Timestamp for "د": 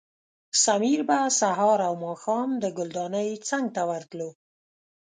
2.61-2.63